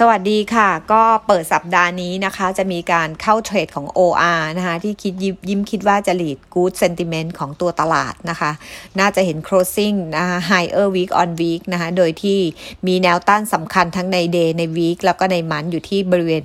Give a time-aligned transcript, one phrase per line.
[0.00, 8.50] สวัสดีค่ะ ก็เปิดสัปดาห์นี้นะคะ จะมีการเข้าเทรดของ OR นะคะ ที่คิดยิ้มยิ้มคิดว่าจะ lead good sentiment ของตัวตลาดนะคะ
[8.98, 12.38] น่าจะเห็น closing นะคะ higher week on week นะคะ โดยที่
[12.86, 16.42] มีแนวต้านสำคัญทั้งใน day ใน week แล้วก็ใน month อยู่ที่บริเวณ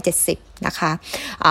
[0.00, 0.92] 1,570 นะคะ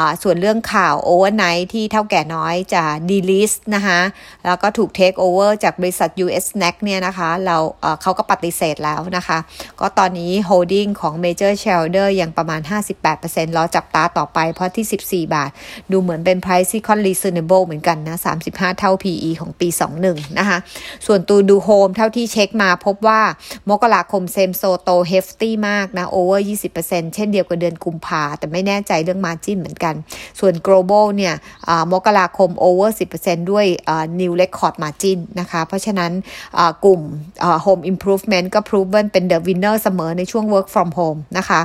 [0.02, 4.00] ะส่วนเรื่องข่าว overnight ที่เถ้าแก่น้อยจะ delist นะคะ
[4.46, 7.58] แล้วก็ถูกเทคโอเวอร์จากบริษัท US Snack เนี่ยนะคะเรา
[8.02, 9.38] เขาก็ปฏิเสธแล้วนะคะ
[9.80, 12.62] ก็ตอนนี้ holding ของ Major Shareholder ยังประมาณ
[13.10, 15.52] 58%รอจับตาต่อไปเพราะที่ 14 บาท
[15.92, 18.18] ดูเหมือนเป็น price ที่ค่อน reasonable เหมือนกันนะ
[18.50, 19.68] 35 เท่า PE ของปี
[20.04, 20.58] 21 นะคะ
[21.06, 23.22] ส่วนตัว DOHOME เท่าที่เช็คมาพบว่า
[23.70, 26.40] มกราคม same-store โต hefty มากนะ over
[26.78, 29.96] 20%เช่นเดียวกับเดือนกุมภาแต่ไม่แน่ใจเรื่อง margin เหมือนกัน
[30.40, 31.34] ส่วน global เนี่ย
[31.92, 32.90] มกราคม over
[33.22, 33.66] 10%ด้วย
[34.20, 36.12] new record margin นะคะ เพราะฉะนั้น
[36.86, 37.02] กลุ่ม
[37.66, 41.62] home improvement ก็ proven เป็น the winner เสมอในช่วง work from home นะคะ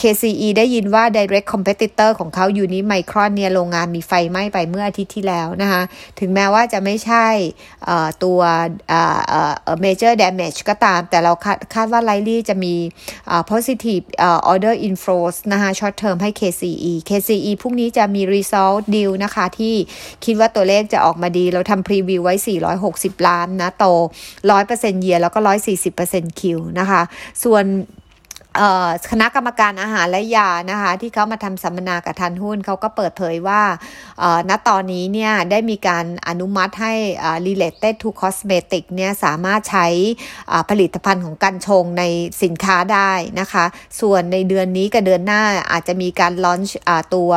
[0.00, 5.82] KCE ได้ยินว่า direct competitor ของเขาอยู่นิไมครอนเนี่ยโรงงานมีไฟไหม้ไปเมื่ออาทิตย์ที่แล้วนะคะ
[6.20, 7.26] ถึงแม้ว่าจะไม่ใช่
[8.24, 8.38] ตัว
[9.84, 11.32] major damage ก็ตาม แต่เรา
[11.74, 12.74] คาดว่าไลลี่จะมี
[13.50, 14.04] positive
[14.52, 19.74] order inflows นะคะ short term ให้ KCE KCE พรุ่งนี้จะมี result deal นะคะที่
[20.24, 22.34] คิดว่าตัวเลขจะออกมาดี เราทำ preview ไว้
[22.80, 23.84] 460 ล้านนะโต
[24.44, 25.38] 100%เยียแล้วก็
[25.90, 27.02] 140%คิวนะคะ
[27.44, 27.64] ส่วน
[29.10, 33.62] คณะกรรมการอาหารและยานะคะที่เขามาทำสัมมนากับทันหุ้นเขาก็เปิดเผยว่า
[34.48, 36.94] ณตอนนี้เนี่ยได้มีการอนุมัติให้
[37.46, 39.86] related to cosmetic เนี่ยสามารถใช้
[40.70, 42.02] ผลิตภัณฑ์ของกันชงใน
[42.42, 43.64] สินค้าได้นะคะ
[44.00, 46.78] ส่วนในเดือนนี้กับเดือนหน้าอาจจะมีการลอนช์
[47.14, 47.30] ตัว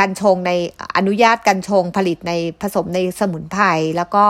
[0.00, 0.52] กันชงใน
[0.96, 3.64] อนุญาตกันชงผลิตในผสมในสมุนไพร
[3.96, 4.24] แล้วก็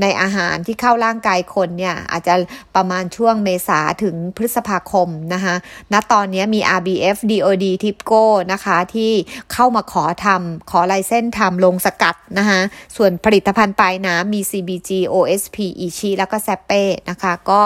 [0.00, 2.34] ในอาหารที่เข้าร่างกายคนเนี่ยอาจจะ
[2.76, 5.54] ประมาณช่วงเมษาถึงพฤษภาคมนะคะ
[5.92, 9.12] ณตอนนี้มี RBF DOD TIPCO นะคะที่
[9.52, 12.60] เข้ามาขอทำขอลายเส้นทำลงสกัด นะคะ
[12.96, 17.60] ส่วนผลิตภัณฑ์ปลายน้ำมี CBG OSP อีชีแล้วก็แซเป้นะคะก็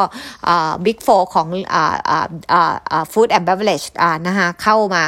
[0.84, 1.48] บิ๊กโฟของ
[3.12, 3.86] Food and Beverage
[4.26, 5.02] นะคะเข้ามา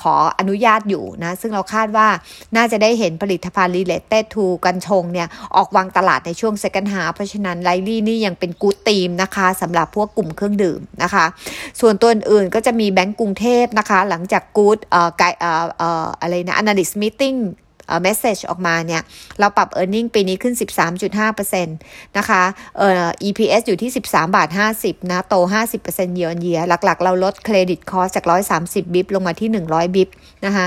[0.00, 2.08] ขออนุญาตอยู่นะซึ่งเราคาดว่า
[2.56, 11.24] น่าจะได้เห็นผลิตภัณฑ์ related to กันชงเนี่ยออกวางตลาดในช่วง second half เพราะฉะนั้นไลลี่นี่ยังเป็นกู๊ดทีมนะคะสำหรับพวกกลุ่มเครื่องดื่มนะคะ
[11.80, 14.78] ส่วนตัวอื่นก็จะมีแบงก์กรุงเทพนะคะ หลังจากกู๊ด
[15.18, 17.38] ไกเอ่อเอ่ออะไรนะ analyst meeting
[17.86, 19.02] เอ่อ message ออกมาเนี่ย
[19.40, 20.54] เราปรับ e a r n i n g ปีนี้ขึ้น
[21.14, 21.66] 13.5%
[22.18, 22.42] นะคะ
[22.78, 24.48] เอ่อ EPS อยู่ที่ 13 บาท
[24.80, 25.34] 50 นะ โต
[25.76, 28.24] 50% year on year หลักๆ เราลด credit cost จาก
[28.60, 30.08] 130 bip ลงมาที่ 100 bip
[30.46, 30.66] นะคะ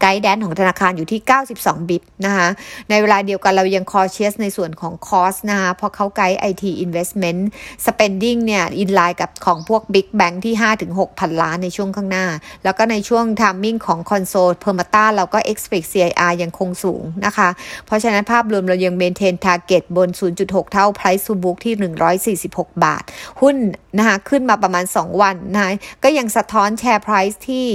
[0.00, 1.20] guidance ของธนาคารอยู่ที่
[1.54, 2.48] 92 bip นะคะ
[2.90, 7.40] ในเวลาเดียวกันเรายัง cautious ในส่วนของ cost นะคะเพราะเขา guide IT Investment
[7.86, 10.54] Spending เนี่ย inline กับของพวก Big Bank ที่
[10.88, 12.26] 5-6 พันล้านในช่วงข้างหน้า
[12.64, 17.48] แล้วก็ในช่วง Timing ของ Console p e r m a t a เราก็ expect CIR ยังคงสูงนะคะ
[17.86, 20.08] เพราะฉะนั้นภาพรวมเรายัง maintain target บน
[20.40, 23.02] 0.6 เท่า price to book ที่ 146 บาท
[23.40, 23.56] หุ้น
[23.98, 25.74] นะคะขึ้นมาประมาณ 2 วันนะ
[26.04, 27.66] ก็ยังสะท้อนแชร์ price ที่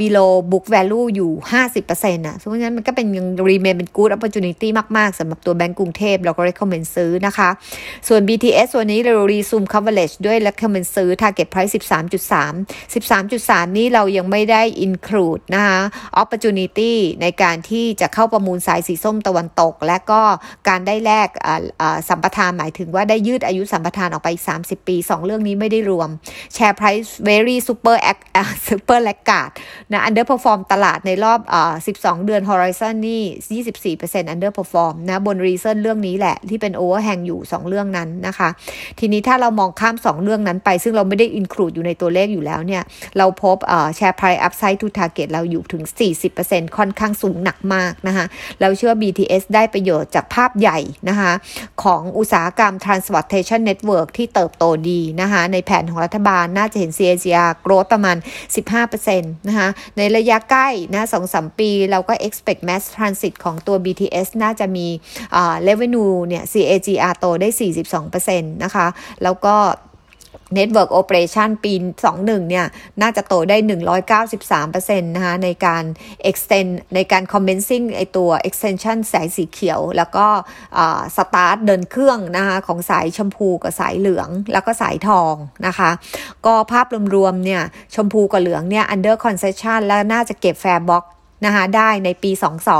[0.00, 1.32] below book value อยู่
[1.64, 7.48] 50%นะเพราะงั้นมันก็เป็นยังรีเมนเป็นกู๊ดอ p p o r t u n i t y มาก ๆสำหรับตัวแบงก์กรุงเทพเราก็ recommend ซื้อนะคะ
[8.08, 15.80] ส่วน BTS วันนี้เรา resume coverage ด้วย recommend ซื้อ target price 13.3 13.3 นี้เรายังไม่ได้ include นะคะ
[16.22, 20.20] opportunity ในการที่จะเข้าประมูลสายสีส้มตะวันตก และก็
[20.68, 21.28] การได้แลก
[22.08, 26.08] สัมปทานหมายถึงว่าได้ยืดอายุสัมปทานออกไปอีก 30 ปี 2 เรื่องนี้ไม่ได้รวม
[26.56, 27.96] share price very super
[28.68, 29.50] super l a g g a r d
[29.92, 31.38] นะ underperform ตลาดในรอบ
[31.86, 38.48] 12 เดือน Horizon นี่ 24% underperform นะบน reason เรื่องนี้แหละ ที่เป็น overhang อยู่ 2 เรื่องนั้นนะคะ
[38.98, 42.82] ทีนี้ถ้าเรามองข้าม 2 เรื่องนั้นไป ซึ่งเราไม่ได้ include อยู่ในตัวเลขอยู่แล้วเนี่ย
[43.18, 43.56] เราพบ
[43.98, 45.82] share price upside to target เราอยู่ถึง
[46.30, 48.24] 40%ค่อนข้างสูงหนักมากนะคะ
[48.60, 50.78] เราเชื่อ BTS ได้ประโยชน์จากภาพใหญ่
[51.08, 51.32] นะคะ
[51.82, 58.16] ของอุตสาหกรรม transportation network ที่เติบโตดีนะคะในแผนของรัฐบาลน่าจะเห็น CAGR growth ประมาณ
[58.82, 61.06] 15%นะคะในระยะใกล้นะ
[61.36, 64.86] 2-3ปี เราก็ expect mass transit ของตัว BTS น่าจะมี
[65.68, 67.48] revenue เนี่ย CAGR โตได้
[68.06, 68.86] 42%นะคะ
[69.22, 69.56] แล้วก็
[70.58, 71.72] Network Operation ปี
[72.12, 72.66] 21 เนี่ย
[73.02, 73.56] น่าจะโตได้
[74.36, 75.84] 193%นะคะในการ
[76.30, 80.26] extend ในการ commencing ไอตัว extension สายสีเขียว แล้วก็
[81.16, 85.34] start เดินเครื่องนะคะของสายชมพูกับสายเหลืองแล้วก็สายทอง
[85.66, 85.90] นะคะ
[86.46, 87.62] ก็ภาพรวมๆเนี่ย
[87.94, 91.04] ชมพูกับเหลืองเนี่ย under concession แล้วน่าจะเก็บ fair box
[91.44, 92.30] นะคะได้ในปี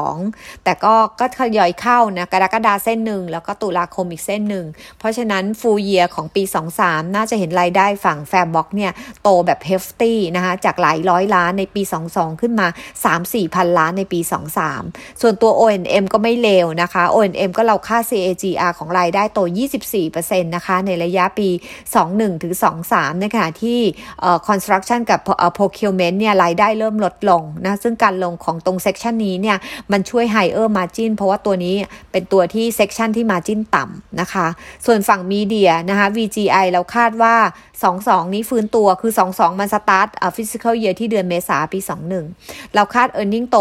[0.08, 4.67] 22 แต่ก็ก็ทยอยเข้านะกรกฎาเส้นหนึ่งแล้วก็ตุลาคมอีกเส้นหนึ่ง
[4.99, 6.43] เพราะฉะนั้น full year ของปี
[6.79, 8.93] 23 น่าจะเห็นรายได้ฝั่ง farebox เนี่ย
[9.23, 11.82] โตแบบ hefty นะคะจากหลายร้อยล้านในปี
[12.12, 12.69] 22 ขึ้นมา
[13.06, 14.20] 3-4 พันล้านในปี
[14.70, 19.41] 23 ส่วนตัว O&M ก็ไม่เลวนะคะ O&M ก็เราค่า CAGR ของรายได้โต
[19.97, 21.49] 24%นะคะในระยะปี
[21.94, 22.55] 21ถึง
[22.88, 23.81] 23 นะคะที่
[24.49, 25.20] construction กับ
[25.58, 29.56] procurement เนี่ยรายได้เริ่มลดลงนะซึ่งการลงของตรง section นี้เนี่ย
[29.93, 31.75] มันช่วย higher margin เพราะว่าตัวนี้
[32.12, 34.46] เป็นตัวที่ section ที่ margin ต่ำนะคะ
[34.87, 37.34] ส่วนฝั่ง media นะคะ VGI เราคาดว่า
[37.84, 41.78] 22 นี้ฟื้นตัวคือ 22 มัน start fiscal year ที่เดือนเมษาปี
[42.26, 43.56] 21 เราคาด e a r n i n g โต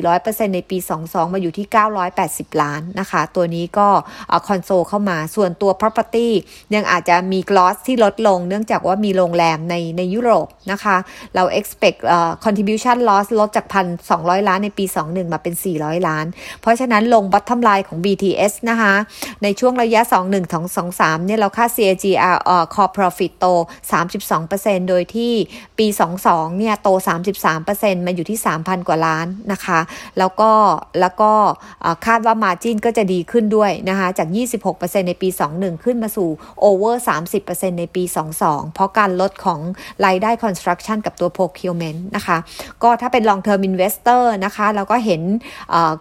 [0.00, 1.66] 1,400%ในปี 22 มาอยู่ที่
[2.14, 3.88] 980 ล้านนะคะ ตัวนี้ก็
[4.48, 6.28] คอนโซลเข้ามาส่วนตัว property
[6.74, 10.96] ยังอาจจะมี loss ที่ลดลง เนื่องจากว่ามีโรงแรมในในยุโรปนะคะ
[11.34, 13.66] เรา expect uh, contribution loss ลดจาก
[14.26, 16.26] 200 ล้านในปี 21 มาเป็น 400 ล้าน
[16.60, 18.94] เพราะฉะนั้นลง bottom line ของ BTS นะคะ
[19.42, 20.64] ในช่วงระยะ 21ถึง
[20.94, 23.46] 23 เนี่ยเราค่า CAGR uh, core profit โต
[24.16, 25.32] 32%โดยที่
[25.78, 25.86] ปี
[26.22, 26.88] 22 เนี่ยโต
[27.48, 29.80] 33%มาอยู่ที่ 3,000 กว่าล้านนะคะ
[30.18, 30.50] แล้วก็
[31.00, 31.32] แล้วก็
[32.06, 34.28] คาดว่า margin ก็จะดีขึ้นด้วยนะคะจาก
[34.68, 36.28] 26%ในปี 21 ขึ้นมาสู่
[36.68, 36.94] over
[37.38, 38.02] 30%ในปี
[38.38, 39.60] 22 เพราะการลดของ
[40.06, 42.38] รายได้ construction กับตัว procurement นะคะ
[42.82, 45.22] ก็ถ้าเป็น long term investor นะคะเราก็เห็น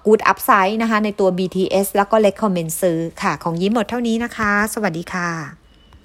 [0.06, 5.65] กูดอัพไซด์นะคะในตัว BTS แล้วก็ recommend ซื้อค่ะ ของยิ้มหมดเท่านี้นะคะ สวัสดีค่ะ